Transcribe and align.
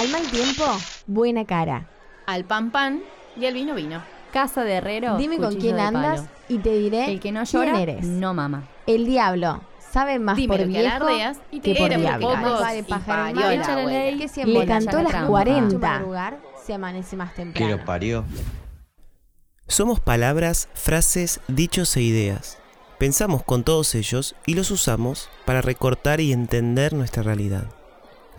Al 0.00 0.08
mal 0.08 0.22
tiempo, 0.30 0.64
buena 1.06 1.44
cara. 1.44 1.86
Al 2.24 2.46
pan 2.46 2.70
pan 2.70 3.02
y 3.36 3.44
al 3.44 3.52
vino 3.52 3.74
vino. 3.74 4.02
Casa 4.32 4.64
de 4.64 4.72
herrero. 4.76 5.18
Dime 5.18 5.36
con 5.36 5.56
quién 5.56 5.76
de 5.76 5.82
andas 5.82 6.20
palo. 6.22 6.32
y 6.48 6.58
te 6.58 6.72
diré 6.72 7.10
El 7.10 7.20
que 7.20 7.32
no 7.32 7.42
quién 7.44 7.62
llora, 7.66 7.80
eres. 7.82 8.06
no 8.06 8.32
mama. 8.32 8.66
El 8.86 9.04
diablo 9.04 9.60
sabe 9.92 10.18
más 10.18 10.36
Dime 10.38 10.56
por 10.56 10.60
lo 10.66 10.72
que 10.72 10.78
viejo 10.78 10.96
alardeas 10.96 11.38
y 11.50 11.60
te 11.60 11.74
que 11.74 11.78
por 11.78 11.94
diablo. 11.94 12.34
Más 12.34 12.60
vale 12.60 12.82
pájaro 12.84 13.34
que 13.36 14.46
Le 14.46 14.66
cantó 14.66 15.02
las 15.02 15.10
trampa. 15.10 15.28
40. 15.28 15.78
madrugar 15.78 16.38
se 16.64 16.72
amanece 16.72 17.16
más 17.16 17.30
Que 17.32 17.42
temprano. 17.42 17.76
lo 17.76 17.84
parió. 17.84 18.24
Somos 19.66 20.00
palabras, 20.00 20.70
frases, 20.72 21.40
dichos 21.46 21.94
e 21.98 22.00
ideas. 22.00 22.56
Pensamos 22.98 23.42
con 23.42 23.64
todos 23.64 23.94
ellos 23.94 24.34
y 24.46 24.54
los 24.54 24.70
usamos 24.70 25.28
para 25.44 25.60
recortar 25.60 26.20
y 26.22 26.32
entender 26.32 26.94
nuestra 26.94 27.22
realidad. 27.22 27.64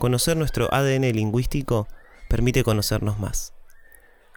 Conocer 0.02 0.36
nuestro 0.36 0.68
ADN 0.74 1.12
lingüístico 1.14 1.88
permite 2.28 2.64
conocernos 2.64 3.20
más. 3.20 3.54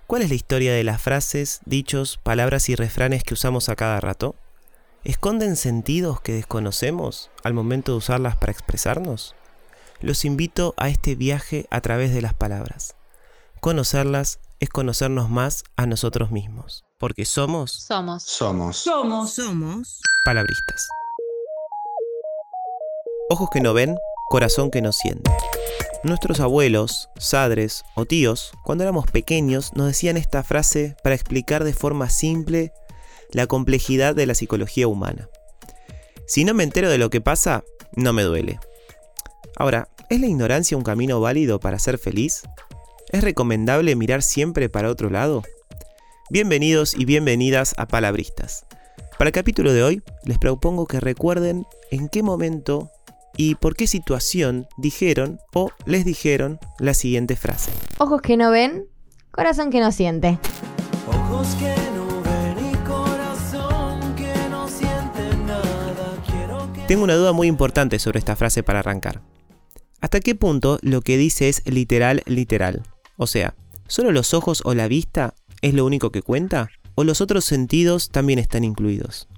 ¿Cuál 0.07 0.21
es 0.21 0.29
la 0.29 0.35
historia 0.35 0.75
de 0.75 0.85
las 0.85 1.01
frases, 1.01 1.61
dichos, 1.65 2.19
palabras 2.23 2.69
y 2.69 2.75
refranes 2.75 3.25
que 3.25 3.33
usamos 3.33 3.71
a 3.71 3.75
cada 3.75 3.99
rato? 3.99 4.35
¿Esconden 5.05 5.57
sentidos 5.57 6.21
que 6.21 6.35
desconocemos 6.35 7.31
al 7.45 7.55
momento 7.55 7.93
de 7.93 7.97
usarlas 7.97 8.37
para 8.37 8.53
expresarnos? 8.53 9.35
Los 10.03 10.27
invito 10.27 10.75
a 10.77 10.91
este 10.91 11.15
viaje 11.15 11.67
a 11.71 11.81
través 11.81 12.13
de 12.13 12.21
las 12.21 12.35
palabras. 12.35 12.95
Conocerlas 13.61 14.41
es 14.61 14.69
conocernos 14.69 15.31
más 15.31 15.65
a 15.77 15.87
nosotros 15.87 16.31
mismos, 16.31 16.85
porque 16.99 17.25
somos 17.25 17.73
Somos. 18.23 18.77
Somos. 18.83 20.03
palabristas. 20.27 20.89
Ojos 23.31 23.49
que 23.51 23.63
no 23.63 23.73
ven, 23.73 23.97
corazón 24.29 24.71
que 24.71 24.83
no 24.83 24.93
siente. 24.93 25.31
Nuestros 26.03 26.41
abuelos, 26.41 27.09
sadres 27.17 27.85
o 27.95 28.05
tíos, 28.05 28.53
cuando 28.65 28.85
éramos 28.85 29.07
pequeños, 29.07 29.73
nos 29.75 29.87
decían 29.87 30.17
esta 30.17 30.43
frase 30.43 30.97
para 31.03 31.15
explicar 31.15 31.65
de 31.65 31.73
forma 31.73 32.11
simple 32.11 32.73
la 33.31 33.47
complejidad 33.47 34.15
de 34.15 34.27
la 34.27 34.35
psicología 34.35 34.87
humana. 34.87 35.29
Si 36.27 36.45
no 36.45 36.55
me 36.55 36.63
entero 36.63 36.91
de 36.91 36.99
lo 36.99 37.11
que 37.11 37.21
pasa, 37.21 37.65
no 37.97 38.13
me 38.13 38.23
duele. 38.23 38.59
Ahora, 39.57 39.89
¿es 40.11 40.21
la 40.21 40.27
ignorancia 40.27 40.77
un 40.77 40.85
camino 40.85 41.21
válido 41.21 41.61
para 41.61 41.79
ser 41.79 41.99
feliz? 41.99 42.43
¿Es 43.13 43.23
recomendable 43.23 43.97
mirar 43.97 44.23
siempre 44.23 44.69
para 44.69 44.91
otro 44.91 45.11
lado? 45.11 45.43
Bienvenidos 46.31 46.95
y 46.95 47.05
bienvenidas 47.05 47.75
a 47.77 47.87
Palabristas. 47.87 48.67
Para 49.19 49.29
el 49.29 49.35
capítulo 49.35 49.73
de 49.73 49.83
hoy, 49.85 50.03
les 50.25 50.39
propongo 50.39 50.87
que 50.87 50.99
recuerden 50.99 51.67
en 51.91 52.09
qué 52.09 52.23
momento 52.23 52.91
y 53.37 53.55
por 53.57 53.77
qué 53.77 53.87
situación 53.87 54.67
dijeron 54.77 55.39
o 55.53 55.71
les 55.87 56.05
dijeron 56.05 56.59
la 56.79 56.95
siguiente 56.95 57.37
frase. 57.37 57.71
Ojos 57.99 58.23
que 58.23 58.37
no 58.37 58.51
ven, 58.51 58.87
corazón 59.31 59.71
que 59.71 59.81
no 59.81 59.93
siente. 59.93 60.39
Ojos 61.07 61.55
que 61.57 61.75
no 61.95 62.23
ven 62.23 62.73
y 62.73 62.77
corazón 62.87 64.15
que 64.17 64.49
no 64.51 64.69
siente 64.69 65.37
nada. 65.47 66.17
Quiero 66.27 66.73
que 66.73 66.83
Tengo 66.83 67.05
una 67.05 67.15
duda 67.15 67.33
muy 67.33 67.49
importante 67.49 67.99
sobre 67.99 68.19
esta 68.19 68.37
frase 68.37 68.63
para 68.63 68.81
arrancar. 68.81 69.23
¿Hasta 70.01 70.21
qué 70.21 70.35
punto 70.35 70.79
lo 70.83 71.01
que 71.01 71.17
dice 71.17 71.49
es 71.49 71.63
literal 71.67 72.23
literal? 72.27 72.83
O 73.17 73.27
sea, 73.27 73.55
¿solo 73.89 74.13
los 74.13 74.35
ojos 74.35 74.63
o 74.65 74.75
la 74.75 74.89
vista 74.89 75.35
es 75.63 75.75
lo 75.75 75.85
único 75.87 76.11
que 76.11 76.23
cuenta? 76.23 76.69
¿O 76.95 77.05
los 77.05 77.21
otros 77.21 77.45
sentidos 77.45 78.11
también 78.11 78.39
están 78.39 78.65
incluidos? 78.65 79.29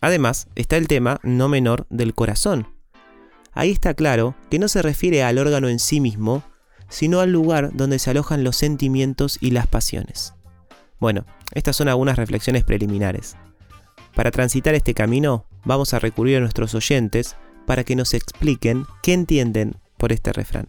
Además, 0.00 0.48
está 0.54 0.76
el 0.76 0.88
tema 0.88 1.20
no 1.22 1.48
menor 1.48 1.86
del 1.88 2.14
corazón. 2.14 2.75
Ahí 3.56 3.70
está 3.70 3.94
claro 3.94 4.34
que 4.50 4.58
no 4.58 4.68
se 4.68 4.82
refiere 4.82 5.22
al 5.22 5.38
órgano 5.38 5.70
en 5.70 5.78
sí 5.78 5.98
mismo, 5.98 6.42
sino 6.90 7.20
al 7.20 7.32
lugar 7.32 7.70
donde 7.72 7.98
se 7.98 8.10
alojan 8.10 8.44
los 8.44 8.54
sentimientos 8.56 9.38
y 9.40 9.50
las 9.50 9.66
pasiones. 9.66 10.34
Bueno, 11.00 11.24
estas 11.52 11.74
son 11.74 11.88
algunas 11.88 12.16
reflexiones 12.16 12.64
preliminares. 12.64 13.34
Para 14.14 14.30
transitar 14.30 14.74
este 14.74 14.92
camino, 14.92 15.46
vamos 15.64 15.94
a 15.94 15.98
recurrir 15.98 16.36
a 16.36 16.40
nuestros 16.40 16.74
oyentes 16.74 17.34
para 17.64 17.82
que 17.82 17.96
nos 17.96 18.12
expliquen 18.12 18.84
qué 19.02 19.14
entienden 19.14 19.76
por 19.96 20.12
este 20.12 20.34
refrán. 20.34 20.68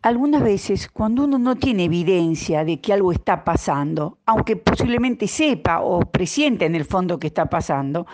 Algunas 0.00 0.42
veces, 0.42 0.88
cuando 0.88 1.24
uno 1.24 1.38
no 1.38 1.56
tiene 1.56 1.84
evidencia 1.84 2.64
de 2.64 2.80
que 2.80 2.94
algo 2.94 3.12
está 3.12 3.44
pasando, 3.44 4.16
aunque 4.24 4.56
posiblemente 4.56 5.28
sepa 5.28 5.80
o 5.80 6.00
presiente 6.00 6.64
en 6.64 6.74
el 6.74 6.86
fondo 6.86 7.18
que 7.18 7.26
está 7.26 7.50
pasando, 7.50 8.06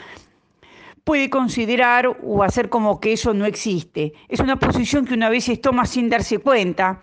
puede 1.05 1.31
considerar 1.31 2.17
o 2.23 2.43
hacer 2.43 2.69
como 2.69 2.99
que 2.99 3.13
eso 3.13 3.35
no 3.35 3.45
existe. 3.45 4.15
Es 4.29 4.41
una 4.41 4.59
posición 4.59 5.05
que 5.05 5.15
una 5.15 5.29
vez 5.29 5.49
toma 5.61 5.87
sin 5.87 6.09
darse 6.09 6.39
cuenta, 6.39 7.03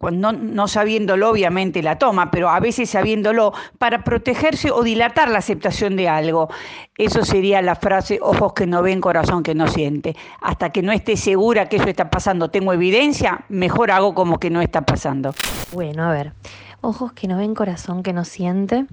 no, 0.00 0.32
no 0.32 0.68
sabiéndolo 0.68 1.30
obviamente 1.30 1.82
la 1.82 1.98
toma, 1.98 2.30
pero 2.30 2.50
a 2.50 2.60
veces 2.60 2.90
sabiéndolo 2.90 3.52
para 3.78 4.04
protegerse 4.04 4.70
o 4.70 4.82
dilatar 4.82 5.30
la 5.30 5.38
aceptación 5.38 5.96
de 5.96 6.08
algo. 6.08 6.48
Eso 6.96 7.24
sería 7.24 7.62
la 7.62 7.74
frase 7.74 8.18
ojos 8.20 8.52
que 8.52 8.66
no 8.66 8.82
ven, 8.82 9.00
corazón 9.00 9.42
que 9.42 9.54
no 9.54 9.68
siente. 9.68 10.16
Hasta 10.40 10.70
que 10.70 10.82
no 10.82 10.92
esté 10.92 11.16
segura 11.16 11.68
que 11.68 11.76
eso 11.76 11.88
está 11.88 12.10
pasando, 12.10 12.50
tengo 12.50 12.72
evidencia, 12.72 13.44
mejor 13.48 13.90
hago 13.90 14.14
como 14.14 14.38
que 14.38 14.50
no 14.50 14.60
está 14.60 14.82
pasando. 14.82 15.34
Bueno, 15.72 16.04
a 16.04 16.12
ver, 16.12 16.32
ojos 16.80 17.12
que 17.12 17.28
no 17.28 17.38
ven, 17.38 17.54
corazón 17.54 18.02
que 18.02 18.12
no 18.12 18.24
siente. 18.24 18.86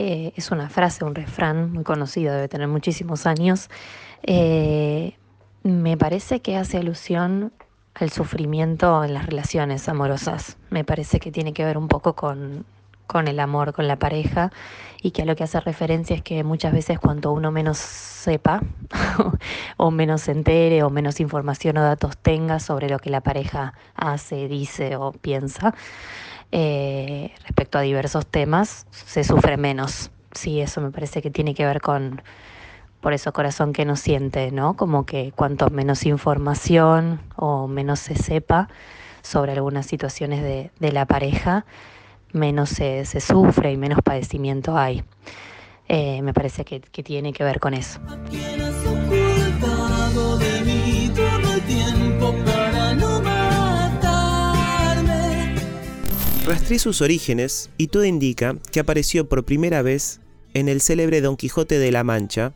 Eh, 0.00 0.32
es 0.36 0.52
una 0.52 0.68
frase, 0.68 1.04
un 1.04 1.12
refrán 1.12 1.72
muy 1.72 1.82
conocido, 1.82 2.32
debe 2.32 2.46
tener 2.46 2.68
muchísimos 2.68 3.26
años. 3.26 3.68
Eh, 4.22 5.16
me 5.64 5.96
parece 5.96 6.38
que 6.38 6.56
hace 6.56 6.78
alusión 6.78 7.52
al 7.94 8.10
sufrimiento 8.10 9.02
en 9.02 9.12
las 9.12 9.26
relaciones 9.26 9.88
amorosas. 9.88 10.56
Me 10.70 10.84
parece 10.84 11.18
que 11.18 11.32
tiene 11.32 11.52
que 11.52 11.64
ver 11.64 11.76
un 11.76 11.88
poco 11.88 12.14
con, 12.14 12.64
con 13.08 13.26
el 13.26 13.40
amor, 13.40 13.72
con 13.72 13.88
la 13.88 13.96
pareja, 13.96 14.52
y 15.02 15.10
que 15.10 15.22
a 15.22 15.24
lo 15.24 15.34
que 15.34 15.42
hace 15.42 15.58
referencia 15.58 16.14
es 16.14 16.22
que 16.22 16.44
muchas 16.44 16.72
veces 16.72 17.00
cuanto 17.00 17.32
uno 17.32 17.50
menos 17.50 17.78
sepa, 17.78 18.60
o 19.78 19.90
menos 19.90 20.22
se 20.22 20.32
entere, 20.32 20.82
o 20.84 20.90
menos 20.90 21.18
información 21.18 21.78
o 21.78 21.82
datos 21.82 22.18
tenga 22.18 22.60
sobre 22.60 22.88
lo 22.88 22.98
que 22.98 23.10
la 23.10 23.22
pareja 23.22 23.72
hace, 23.96 24.46
dice 24.46 24.96
o 24.96 25.12
piensa, 25.12 25.74
eh, 26.52 27.32
respecto 27.44 27.78
a 27.78 27.80
diversos 27.80 28.26
temas, 28.26 28.86
se 28.90 29.24
sufre 29.24 29.56
menos. 29.56 30.10
Sí, 30.32 30.60
eso 30.60 30.80
me 30.82 30.90
parece 30.90 31.22
que 31.22 31.30
tiene 31.30 31.54
que 31.54 31.64
ver 31.64 31.80
con, 31.80 32.20
por 33.00 33.14
eso 33.14 33.32
corazón 33.32 33.72
que 33.72 33.86
no 33.86 33.96
siente, 33.96 34.50
¿no? 34.50 34.76
Como 34.76 35.06
que 35.06 35.32
cuanto 35.34 35.70
menos 35.70 36.04
información 36.04 37.20
o 37.36 37.68
menos 37.68 38.00
se 38.00 38.16
sepa 38.16 38.68
sobre 39.22 39.52
algunas 39.52 39.86
situaciones 39.86 40.42
de, 40.42 40.70
de 40.78 40.92
la 40.92 41.06
pareja, 41.06 41.64
menos 42.32 42.70
se, 42.70 43.04
se 43.04 43.20
sufre 43.20 43.72
y 43.72 43.76
menos 43.76 44.00
padecimiento 44.02 44.76
hay. 44.76 45.02
Eh, 45.88 46.20
me 46.22 46.34
parece 46.34 46.64
que, 46.64 46.80
que 46.80 47.02
tiene 47.02 47.32
que 47.32 47.44
ver 47.44 47.60
con 47.60 47.74
eso. 47.74 47.98
Rastreé 56.46 56.78
sus 56.78 57.02
orígenes 57.02 57.70
y 57.76 57.88
todo 57.88 58.04
indica 58.04 58.56
que 58.72 58.80
apareció 58.80 59.28
por 59.28 59.44
primera 59.44 59.82
vez 59.82 60.20
en 60.54 60.68
el 60.68 60.80
célebre 60.80 61.20
Don 61.20 61.36
Quijote 61.36 61.78
de 61.78 61.92
la 61.92 62.04
Mancha 62.04 62.54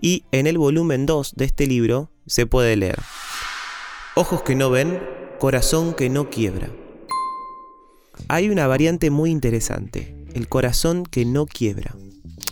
y 0.00 0.24
en 0.32 0.46
el 0.46 0.58
volumen 0.58 1.06
2 1.06 1.34
de 1.36 1.44
este 1.44 1.66
libro 1.66 2.10
se 2.26 2.46
puede 2.46 2.76
leer. 2.76 2.98
Ojos 4.14 4.42
que 4.42 4.56
no 4.56 4.70
ven, 4.70 5.00
corazón 5.38 5.94
que 5.94 6.10
no 6.10 6.30
quiebra. 6.30 6.68
Hay 8.26 8.50
una 8.50 8.66
variante 8.66 9.10
muy 9.10 9.30
interesante, 9.30 10.14
el 10.34 10.48
corazón 10.48 11.04
que 11.04 11.24
no 11.24 11.46
quiebra. 11.46 11.94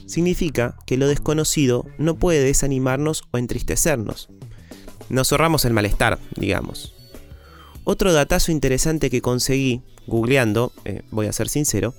Significa 0.06 0.76
que 0.86 0.96
lo 0.96 1.08
desconocido 1.08 1.84
no 1.98 2.16
puede 2.16 2.44
desanimarnos 2.44 3.24
o 3.32 3.38
entristecernos. 3.38 4.28
Nos 5.08 5.32
ahorramos 5.32 5.64
el 5.64 5.72
malestar, 5.72 6.18
digamos. 6.36 6.94
Otro 7.84 8.12
datazo 8.12 8.52
interesante 8.52 9.10
que 9.10 9.20
conseguí, 9.20 9.82
googleando, 10.06 10.72
eh, 10.84 11.02
voy 11.10 11.26
a 11.26 11.32
ser 11.32 11.48
sincero, 11.48 11.94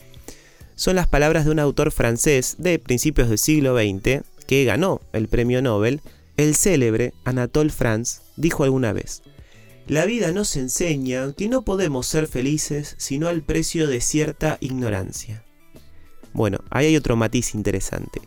son 0.76 0.96
las 0.96 1.08
palabras 1.08 1.46
de 1.46 1.52
un 1.52 1.60
autor 1.60 1.92
francés 1.92 2.56
de 2.60 2.78
principios 2.78 3.30
del 3.30 3.38
siglo 3.38 3.76
XX 3.76 4.24
que 4.48 4.64
ganó 4.64 5.02
el 5.12 5.28
premio 5.28 5.62
Nobel, 5.62 6.02
el 6.38 6.56
célebre 6.56 7.14
Anatole 7.26 7.70
France, 7.70 8.22
dijo 8.36 8.64
alguna 8.64 8.94
vez, 8.94 9.24
La 9.88 10.06
vida 10.06 10.34
nos 10.34 10.58
enseña 10.58 11.32
que 11.32 11.48
no 11.48 11.62
podemos 11.62 12.08
ser 12.08 12.28
felices 12.28 12.96
sino 12.98 13.30
al 13.30 13.42
precio 13.42 13.88
de 13.88 14.02
cierta 14.02 14.58
ignorancia. 14.60 15.46
Bueno, 16.34 16.58
ahí 16.70 16.88
hay 16.88 16.98
otro 16.98 17.16
matiz 17.16 17.56
interesante. 17.56 18.20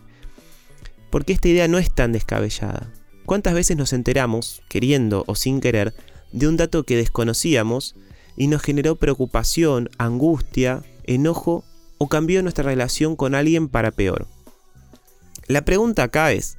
Porque 1.11 1.33
esta 1.33 1.49
idea 1.49 1.67
no 1.67 1.77
es 1.77 1.93
tan 1.93 2.13
descabellada. 2.13 2.91
¿Cuántas 3.27 3.53
veces 3.53 3.77
nos 3.77 3.93
enteramos, 3.93 4.63
queriendo 4.69 5.23
o 5.27 5.35
sin 5.35 5.61
querer, 5.61 5.93
de 6.31 6.47
un 6.47 6.57
dato 6.57 6.83
que 6.83 6.97
desconocíamos 6.97 7.95
y 8.35 8.47
nos 8.47 8.63
generó 8.63 8.95
preocupación, 8.95 9.91
angustia, 9.99 10.81
enojo 11.03 11.63
o 11.99 12.09
cambió 12.09 12.41
nuestra 12.41 12.63
relación 12.63 13.15
con 13.15 13.35
alguien 13.35 13.69
para 13.69 13.91
peor? 13.91 14.25
La 15.45 15.63
pregunta 15.63 16.01
acá 16.03 16.31
es, 16.31 16.57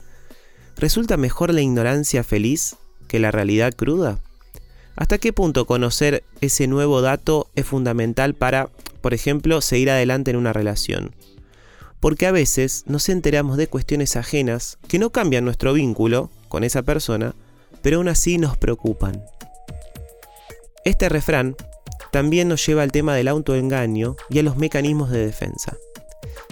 ¿resulta 0.77 1.17
mejor 1.17 1.53
la 1.53 1.61
ignorancia 1.61 2.23
feliz 2.23 2.77
que 3.09 3.19
la 3.19 3.33
realidad 3.33 3.75
cruda? 3.75 4.21
¿Hasta 4.97 5.19
qué 5.19 5.33
punto 5.33 5.67
conocer 5.67 6.23
ese 6.41 6.67
nuevo 6.67 7.01
dato 7.01 7.49
es 7.55 7.67
fundamental 7.67 8.35
para, 8.35 8.69
por 9.01 9.15
ejemplo, 9.15 9.61
seguir 9.61 9.91
adelante 9.91 10.31
en 10.31 10.37
una 10.37 10.53
relación? 10.53 11.15
Porque 12.01 12.27
a 12.27 12.33
veces 12.33 12.85
nos 12.87 13.09
enteramos 13.09 13.57
de 13.57 13.69
cuestiones 13.69 14.17
ajenas 14.17 14.79
que 14.89 14.99
no 14.99 15.11
cambian 15.11 15.45
nuestro 15.45 15.73
vínculo 15.73 16.31
con 16.49 16.65
esa 16.65 16.83
persona, 16.83 17.35
pero 17.81 17.99
aún 17.99 18.09
así 18.09 18.39
nos 18.39 18.57
preocupan. 18.57 19.25
Este 20.85 21.09
refrán 21.09 21.57
también 22.11 22.49
nos 22.49 22.65
lleva 22.67 22.83
al 22.83 22.93
tema 22.93 23.15
del 23.15 23.29
autoengaño 23.29 24.17
y 24.29 24.41
a 24.41 24.43
los 24.43 24.57
mecanismos 24.57 25.11
de 25.11 25.25
defensa. 25.25 25.77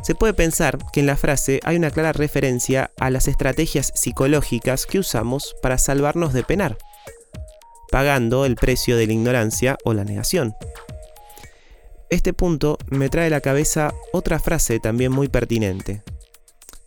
Se 0.03 0.15
puede 0.15 0.33
pensar 0.33 0.79
que 0.93 1.01
en 1.01 1.07
la 1.07 1.17
frase 1.17 1.61
hay 1.63 1.77
una 1.77 1.91
clara 1.91 2.13
referencia 2.13 2.91
a 2.99 3.11
las 3.11 3.29
estrategias 3.29 3.93
psicológicas 3.95 4.87
que 4.87 4.99
usamos 4.99 5.55
para 5.61 5.77
salvarnos 5.77 6.33
de 6.33 6.43
penar, 6.43 6.79
pagando 7.91 8.45
el 8.45 8.57
precio 8.57 8.97
de 8.97 9.07
la 9.07 9.13
ignorancia 9.13 9.79
o 9.85 9.95
la 9.95 10.05
negación. 10.05 10.55
Este 12.09 12.33
punto 12.33 12.79
me 12.89 13.09
trae 13.09 13.27
a 13.27 13.31
la 13.31 13.41
cabeza 13.41 13.93
otra 14.13 14.39
frase 14.39 14.81
también 14.81 15.13
muy 15.13 15.29
pertinente, 15.29 16.03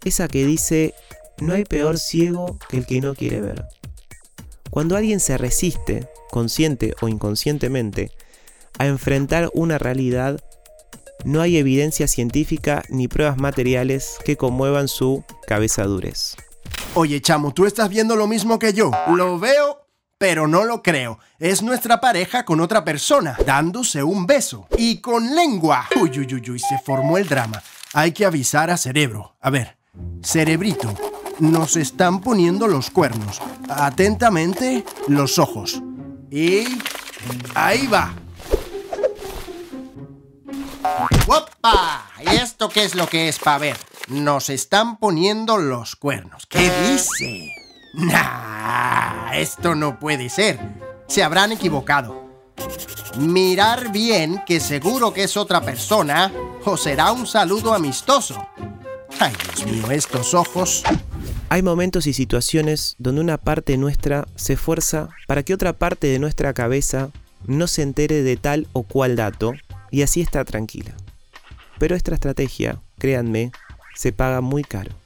esa 0.03 0.27
que 0.27 0.45
dice, 0.45 0.93
no 1.39 1.53
hay 1.53 1.63
peor 1.63 1.97
ciego 1.97 2.57
que 2.69 2.77
el 2.77 2.85
que 2.85 3.01
no 3.01 3.15
quiere 3.15 3.41
ver. 3.41 3.65
Cuando 4.69 4.97
alguien 4.97 5.19
se 5.19 5.37
resiste, 5.37 6.09
consciente 6.29 6.95
o 7.01 7.07
inconscientemente, 7.07 8.11
a 8.79 8.87
enfrentar 8.87 9.49
una 9.53 9.77
realidad, 9.77 10.43
no 11.23 11.41
hay 11.41 11.57
evidencia 11.57 12.07
científica 12.07 12.83
ni 12.89 13.07
pruebas 13.07 13.37
materiales 13.37 14.17
que 14.25 14.35
conmuevan 14.35 14.87
su 14.87 15.23
cabeza 15.47 15.83
durez. 15.83 16.35
Oye, 16.95 17.21
chamo, 17.21 17.53
¿tú 17.53 17.65
estás 17.65 17.89
viendo 17.89 18.15
lo 18.15 18.27
mismo 18.27 18.59
que 18.59 18.73
yo? 18.73 18.91
Lo 19.15 19.39
veo, 19.39 19.72
pero 20.23 20.47
no 20.47 20.63
lo 20.63 20.81
creo. 20.81 21.19
Es 21.37 21.61
nuestra 21.61 21.99
pareja 21.99 22.45
con 22.45 22.61
otra 22.61 22.85
persona, 22.85 23.35
dándose 23.45 24.03
un 24.03 24.25
beso. 24.25 24.69
Y 24.77 25.01
con 25.01 25.35
lengua. 25.35 25.85
Uy, 25.99 26.11
uy, 26.17 26.35
uy, 26.35 26.49
uy, 26.51 26.59
se 26.59 26.79
formó 26.79 27.17
el 27.17 27.27
drama. 27.27 27.61
Hay 27.91 28.13
que 28.13 28.25
avisar 28.25 28.71
a 28.71 28.77
Cerebro. 28.77 29.35
A 29.41 29.49
ver, 29.49 29.75
Cerebrito, 30.23 30.93
nos 31.39 31.75
están 31.75 32.21
poniendo 32.21 32.69
los 32.69 32.89
cuernos. 32.89 33.41
Atentamente, 33.67 34.85
los 35.09 35.39
ojos. 35.39 35.81
Y... 36.31 36.79
Ahí 37.53 37.85
va. 37.87 38.13
¡Opa! 41.27 42.05
¿Y 42.21 42.35
esto 42.37 42.69
qué 42.69 42.85
es 42.85 42.95
lo 42.95 43.07
que 43.07 43.27
es 43.27 43.39
para 43.39 43.57
ver? 43.57 43.77
Nos 44.07 44.49
están 44.49 44.95
poniendo 44.99 45.57
los 45.57 45.97
cuernos. 45.97 46.45
¿Qué 46.45 46.71
dice? 46.89 47.62
Nah, 47.93 49.33
esto 49.35 49.75
no 49.75 49.99
puede 49.99 50.29
ser. 50.29 50.59
Se 51.07 51.23
habrán 51.23 51.51
equivocado. 51.51 52.23
Mirar 53.17 53.91
bien, 53.91 54.41
que 54.45 54.59
seguro 54.59 55.13
que 55.13 55.23
es 55.23 55.37
otra 55.37 55.61
persona, 55.61 56.31
o 56.65 56.75
será 56.75 57.11
un 57.11 57.27
saludo 57.27 57.73
amistoso. 57.73 58.47
Ay, 59.19 59.33
Dios 59.55 59.71
mío, 59.71 59.91
estos 59.91 60.33
ojos. 60.33 60.83
Hay 61.49 61.61
momentos 61.61 62.07
y 62.07 62.13
situaciones 62.13 62.95
donde 62.97 63.21
una 63.21 63.37
parte 63.37 63.77
nuestra 63.77 64.27
se 64.35 64.53
esfuerza 64.53 65.09
para 65.27 65.43
que 65.43 65.53
otra 65.53 65.73
parte 65.73 66.07
de 66.07 66.17
nuestra 66.17 66.53
cabeza 66.53 67.11
no 67.45 67.67
se 67.67 67.83
entere 67.83 68.23
de 68.23 68.37
tal 68.37 68.67
o 68.73 68.83
cual 68.83 69.15
dato 69.15 69.53
y 69.91 70.01
así 70.01 70.21
está 70.21 70.43
tranquila. 70.45 70.95
Pero 71.77 71.95
esta 71.95 72.15
estrategia, 72.15 72.81
créanme, 72.97 73.51
se 73.93 74.11
paga 74.11 74.41
muy 74.41 74.63
caro. 74.63 75.02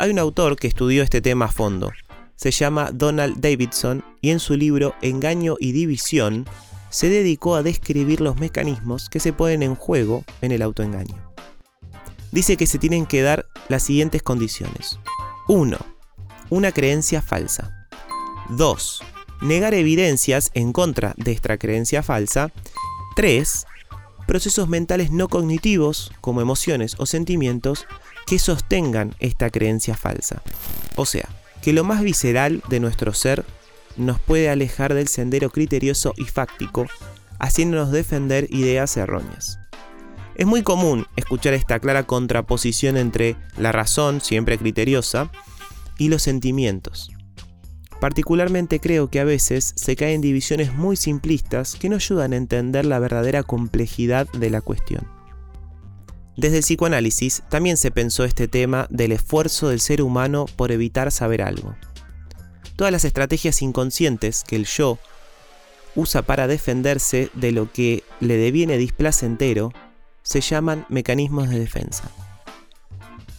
Hay 0.00 0.08
un 0.08 0.18
autor 0.18 0.56
que 0.56 0.66
estudió 0.66 1.02
este 1.02 1.20
tema 1.20 1.44
a 1.44 1.52
fondo. 1.52 1.92
Se 2.34 2.50
llama 2.52 2.90
Donald 2.90 3.36
Davidson 3.38 4.02
y 4.22 4.30
en 4.30 4.40
su 4.40 4.56
libro 4.56 4.94
Engaño 5.02 5.56
y 5.60 5.72
División 5.72 6.46
se 6.88 7.10
dedicó 7.10 7.54
a 7.54 7.62
describir 7.62 8.22
los 8.22 8.38
mecanismos 8.40 9.10
que 9.10 9.20
se 9.20 9.34
ponen 9.34 9.62
en 9.62 9.74
juego 9.74 10.24
en 10.40 10.52
el 10.52 10.62
autoengaño. 10.62 11.16
Dice 12.32 12.56
que 12.56 12.66
se 12.66 12.78
tienen 12.78 13.04
que 13.04 13.20
dar 13.20 13.44
las 13.68 13.82
siguientes 13.82 14.22
condiciones. 14.22 14.98
1. 15.48 15.76
Una 16.48 16.72
creencia 16.72 17.20
falsa. 17.20 17.86
2. 18.48 19.02
Negar 19.42 19.74
evidencias 19.74 20.50
en 20.54 20.72
contra 20.72 21.12
de 21.18 21.32
esta 21.32 21.58
creencia 21.58 22.02
falsa. 22.02 22.50
3. 23.16 23.66
Procesos 24.26 24.66
mentales 24.66 25.10
no 25.10 25.28
cognitivos, 25.28 26.10
como 26.22 26.40
emociones 26.40 26.94
o 26.96 27.04
sentimientos, 27.04 27.86
que 28.30 28.38
sostengan 28.38 29.16
esta 29.18 29.50
creencia 29.50 29.96
falsa. 29.96 30.40
O 30.94 31.04
sea, 31.04 31.28
que 31.62 31.72
lo 31.72 31.82
más 31.82 32.00
visceral 32.00 32.62
de 32.68 32.78
nuestro 32.78 33.12
ser 33.12 33.44
nos 33.96 34.20
puede 34.20 34.48
alejar 34.48 34.94
del 34.94 35.08
sendero 35.08 35.50
criterioso 35.50 36.14
y 36.16 36.26
fáctico, 36.26 36.86
haciéndonos 37.40 37.90
defender 37.90 38.46
ideas 38.50 38.96
erróneas. 38.96 39.58
Es 40.36 40.46
muy 40.46 40.62
común 40.62 41.08
escuchar 41.16 41.54
esta 41.54 41.80
clara 41.80 42.04
contraposición 42.04 42.96
entre 42.96 43.34
la 43.58 43.72
razón, 43.72 44.20
siempre 44.20 44.58
criteriosa, 44.58 45.32
y 45.98 46.08
los 46.08 46.22
sentimientos. 46.22 47.10
Particularmente 48.00 48.78
creo 48.78 49.10
que 49.10 49.18
a 49.18 49.24
veces 49.24 49.72
se 49.74 49.96
caen 49.96 50.14
en 50.14 50.20
divisiones 50.20 50.72
muy 50.72 50.94
simplistas 50.94 51.74
que 51.74 51.88
no 51.88 51.96
ayudan 51.96 52.32
a 52.32 52.36
entender 52.36 52.86
la 52.86 53.00
verdadera 53.00 53.42
complejidad 53.42 54.28
de 54.30 54.50
la 54.50 54.60
cuestión. 54.60 55.19
Desde 56.36 56.58
el 56.58 56.62
psicoanálisis 56.62 57.42
también 57.48 57.76
se 57.76 57.90
pensó 57.90 58.24
este 58.24 58.48
tema 58.48 58.86
del 58.90 59.12
esfuerzo 59.12 59.68
del 59.68 59.80
ser 59.80 60.02
humano 60.02 60.46
por 60.56 60.72
evitar 60.72 61.10
saber 61.10 61.42
algo. 61.42 61.76
Todas 62.76 62.92
las 62.92 63.04
estrategias 63.04 63.60
inconscientes 63.62 64.44
que 64.46 64.56
el 64.56 64.64
yo 64.64 64.98
usa 65.94 66.22
para 66.22 66.46
defenderse 66.46 67.30
de 67.34 67.52
lo 67.52 67.70
que 67.72 68.04
le 68.20 68.36
deviene 68.36 68.78
displacentero 68.78 69.72
se 70.22 70.40
llaman 70.40 70.86
mecanismos 70.88 71.50
de 71.50 71.58
defensa. 71.58 72.10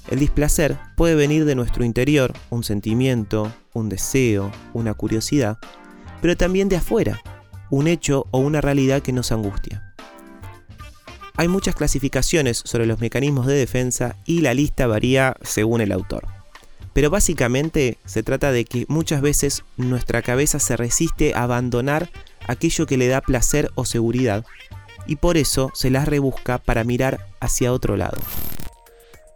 El 0.09 0.19
displacer 0.19 0.77
puede 0.97 1.15
venir 1.15 1.45
de 1.45 1.55
nuestro 1.55 1.85
interior, 1.85 2.33
un 2.49 2.63
sentimiento, 2.63 3.51
un 3.73 3.87
deseo, 3.87 4.51
una 4.73 4.93
curiosidad, 4.93 5.57
pero 6.21 6.35
también 6.35 6.69
de 6.69 6.75
afuera, 6.75 7.21
un 7.69 7.87
hecho 7.87 8.27
o 8.31 8.39
una 8.39 8.61
realidad 8.61 9.01
que 9.01 9.13
nos 9.13 9.31
angustia. 9.31 9.90
Hay 11.37 11.47
muchas 11.47 11.75
clasificaciones 11.75 12.61
sobre 12.65 12.85
los 12.85 12.99
mecanismos 12.99 13.47
de 13.47 13.55
defensa 13.55 14.15
y 14.25 14.41
la 14.41 14.53
lista 14.53 14.87
varía 14.87 15.35
según 15.41 15.81
el 15.81 15.91
autor. 15.91 16.27
Pero 16.93 17.09
básicamente 17.09 17.97
se 18.05 18.21
trata 18.21 18.51
de 18.51 18.65
que 18.65 18.85
muchas 18.89 19.21
veces 19.21 19.63
nuestra 19.77 20.21
cabeza 20.21 20.59
se 20.59 20.75
resiste 20.75 21.33
a 21.33 21.43
abandonar 21.43 22.09
aquello 22.47 22.85
que 22.85 22.97
le 22.97 23.07
da 23.07 23.21
placer 23.21 23.71
o 23.75 23.85
seguridad, 23.85 24.45
y 25.07 25.15
por 25.15 25.37
eso 25.37 25.71
se 25.73 25.89
las 25.89 26.07
rebusca 26.07 26.57
para 26.57 26.83
mirar 26.83 27.25
hacia 27.39 27.73
otro 27.73 27.97
lado. 27.97 28.17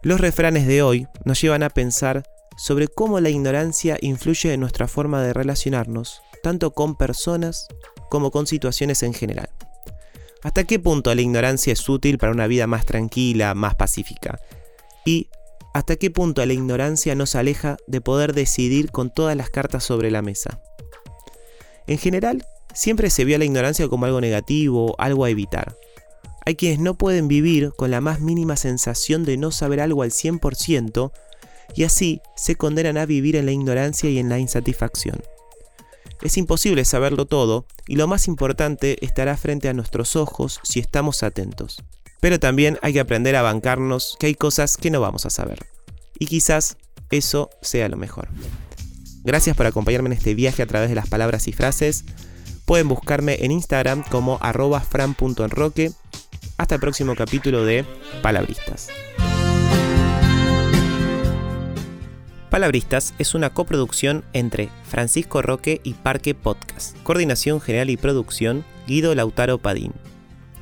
Los 0.02 0.20
refranes 0.20 0.66
de 0.66 0.82
hoy 0.82 1.06
nos 1.24 1.40
llevan 1.40 1.62
a 1.62 1.70
pensar 1.70 2.24
sobre 2.56 2.88
cómo 2.88 3.20
la 3.20 3.30
ignorancia 3.30 3.98
influye 4.00 4.52
en 4.52 4.60
nuestra 4.60 4.86
forma 4.86 5.22
de 5.22 5.32
relacionarnos, 5.32 6.22
tanto 6.42 6.72
con 6.72 6.96
personas 6.96 7.66
como 8.10 8.30
con 8.30 8.46
situaciones 8.46 9.02
en 9.02 9.14
general. 9.14 9.48
¿Hasta 10.42 10.64
qué 10.64 10.78
punto 10.78 11.14
la 11.14 11.22
ignorancia 11.22 11.72
es 11.72 11.88
útil 11.88 12.18
para 12.18 12.32
una 12.32 12.46
vida 12.46 12.66
más 12.66 12.86
tranquila, 12.86 13.54
más 13.54 13.74
pacífica? 13.74 14.38
Y 15.04 15.28
hasta 15.74 15.96
qué 15.96 16.10
punto 16.10 16.44
la 16.44 16.52
ignorancia 16.52 17.14
nos 17.14 17.34
aleja 17.34 17.76
de 17.86 18.00
poder 18.00 18.32
decidir 18.32 18.90
con 18.90 19.12
todas 19.12 19.36
las 19.36 19.50
cartas 19.50 19.84
sobre 19.84 20.10
la 20.10 20.22
mesa. 20.22 20.60
En 21.86 21.98
general, 21.98 22.46
siempre 22.74 23.10
se 23.10 23.24
vio 23.24 23.36
a 23.36 23.38
la 23.38 23.44
ignorancia 23.44 23.88
como 23.88 24.06
algo 24.06 24.20
negativo, 24.20 24.94
algo 24.98 25.24
a 25.24 25.30
evitar. 25.30 25.76
Hay 26.44 26.54
quienes 26.54 26.78
no 26.78 26.96
pueden 26.96 27.28
vivir 27.28 27.72
con 27.76 27.90
la 27.90 28.00
más 28.00 28.20
mínima 28.20 28.56
sensación 28.56 29.24
de 29.24 29.36
no 29.36 29.50
saber 29.50 29.80
algo 29.80 30.02
al 30.02 30.12
100% 30.12 31.12
y 31.74 31.84
así 31.84 32.20
se 32.36 32.54
condenan 32.54 32.96
a 32.98 33.06
vivir 33.06 33.36
en 33.36 33.46
la 33.46 33.52
ignorancia 33.52 34.08
y 34.08 34.18
en 34.18 34.28
la 34.28 34.38
insatisfacción. 34.38 35.20
Es 36.22 36.36
imposible 36.36 36.84
saberlo 36.84 37.26
todo 37.26 37.66
y 37.86 37.96
lo 37.96 38.06
más 38.06 38.28
importante 38.28 39.04
estará 39.04 39.36
frente 39.36 39.68
a 39.68 39.74
nuestros 39.74 40.16
ojos 40.16 40.60
si 40.62 40.80
estamos 40.80 41.22
atentos. 41.22 41.82
Pero 42.20 42.40
también 42.40 42.78
hay 42.82 42.94
que 42.94 43.00
aprender 43.00 43.36
a 43.36 43.42
bancarnos 43.42 44.16
que 44.18 44.26
hay 44.26 44.34
cosas 44.34 44.76
que 44.76 44.90
no 44.90 45.00
vamos 45.00 45.26
a 45.26 45.30
saber. 45.30 45.66
Y 46.18 46.26
quizás 46.26 46.76
eso 47.10 47.50
sea 47.60 47.88
lo 47.88 47.96
mejor. 47.96 48.28
Gracias 49.22 49.56
por 49.56 49.66
acompañarme 49.66 50.08
en 50.08 50.14
este 50.14 50.34
viaje 50.34 50.62
a 50.62 50.66
través 50.66 50.88
de 50.88 50.94
las 50.94 51.08
palabras 51.08 51.48
y 51.48 51.52
frases. 51.52 52.04
Pueden 52.64 52.88
buscarme 52.88 53.44
en 53.44 53.52
Instagram 53.52 54.02
como 54.08 54.38
arroba 54.40 54.80
fran.enroque. 54.80 55.92
Hasta 56.58 56.76
el 56.76 56.80
próximo 56.80 57.14
capítulo 57.14 57.64
de 57.64 57.84
Palabristas. 58.22 58.88
Palabristas 62.56 63.12
es 63.18 63.34
una 63.34 63.50
coproducción 63.50 64.24
entre 64.32 64.70
Francisco 64.84 65.42
Roque 65.42 65.82
y 65.84 65.92
Parque 65.92 66.34
Podcast. 66.34 66.96
Coordinación 67.02 67.60
general 67.60 67.90
y 67.90 67.98
producción, 67.98 68.64
Guido 68.86 69.14
Lautaro 69.14 69.58
Padín. 69.58 69.92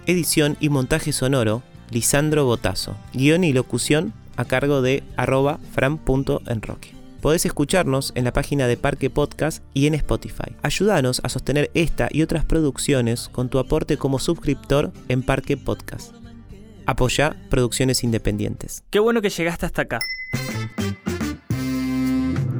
Edición 0.06 0.56
y 0.58 0.70
montaje 0.70 1.12
sonoro, 1.12 1.62
Lisandro 1.92 2.46
Botazo. 2.46 2.96
Guión 3.12 3.44
y 3.44 3.52
locución 3.52 4.12
a 4.34 4.44
cargo 4.44 4.82
de 4.82 5.04
arroba 5.16 5.60
fran.enroque. 5.70 6.90
Podés 7.20 7.46
escucharnos 7.46 8.10
en 8.16 8.24
la 8.24 8.32
página 8.32 8.66
de 8.66 8.76
Parque 8.76 9.08
Podcast 9.08 9.62
y 9.72 9.86
en 9.86 9.94
Spotify. 9.94 10.56
Ayúdanos 10.62 11.20
a 11.22 11.28
sostener 11.28 11.70
esta 11.74 12.08
y 12.10 12.22
otras 12.22 12.44
producciones 12.44 13.28
con 13.28 13.48
tu 13.48 13.60
aporte 13.60 13.98
como 13.98 14.18
suscriptor 14.18 14.92
en 15.06 15.22
Parque 15.22 15.56
Podcast. 15.56 16.12
Apoya 16.86 17.36
producciones 17.50 18.02
independientes. 18.02 18.82
Qué 18.90 18.98
bueno 18.98 19.22
que 19.22 19.30
llegaste 19.30 19.66
hasta 19.66 19.82
acá. 19.82 20.00